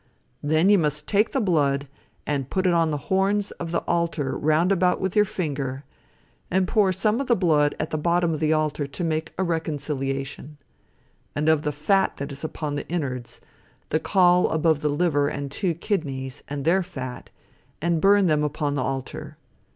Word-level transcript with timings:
Then 0.41 0.69
you 0.69 0.79
must 0.79 1.05
take 1.07 1.31
the 1.31 1.39
blood 1.39 1.87
and 2.25 2.49
put 2.49 2.65
it 2.65 2.71
upon 2.71 2.89
the 2.89 2.97
horns 3.05 3.51
of 3.61 3.69
the 3.69 3.83
altar 3.87 4.35
round 4.35 4.71
about 4.71 4.99
with 4.99 5.15
your 5.15 5.25
finger, 5.25 5.83
and 6.49 6.67
pour 6.67 6.91
some 6.91 7.19
blood 7.19 7.75
at 7.79 7.91
the 7.91 7.99
bottom 7.99 8.33
of 8.33 8.39
the 8.39 8.51
altar 8.51 8.87
to 8.87 9.03
make 9.03 9.31
a 9.37 9.43
reconciliation; 9.43 10.57
and 11.35 11.47
of 11.47 11.61
the 11.61 11.71
fat 11.71 12.17
that 12.17 12.31
is 12.31 12.43
upon 12.43 12.73
the 12.77 12.87
inwards, 12.89 13.41
the 13.89 13.99
caul 13.99 14.49
above 14.49 14.79
the 14.81 14.89
liver 14.89 15.27
and 15.27 15.51
two 15.51 15.75
kidneys, 15.75 16.41
and 16.47 16.65
their 16.65 16.81
fat, 16.81 17.29
and 17.79 18.01
burn 18.01 18.25
them 18.25 18.43
upon 18.43 18.73
the 18.73 18.81
altar. 18.81 19.37